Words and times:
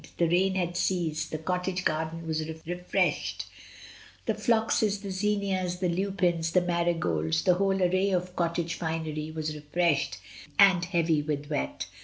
The 0.17 0.27
rain 0.27 0.55
had 0.55 0.75
ceased, 0.75 1.29
the 1.29 1.37
cottage 1.37 1.85
garden 1.85 2.25
was 2.25 2.43
refreshed; 2.65 3.45
the 4.25 4.33
floxes, 4.33 5.01
the 5.03 5.11
zinias, 5.11 5.77
the 5.77 5.89
lupins, 5.89 6.53
the 6.53 6.61
marigolds, 6.61 7.43
the 7.43 7.53
whole 7.53 7.79
array 7.83 8.09
of 8.09 8.35
cottage 8.35 8.73
finery 8.73 9.29
was 9.29 9.53
refreshed 9.53 10.17
and 10.57 10.83
heavy 10.85 11.21
with 11.21 11.51
wet. 11.51 11.85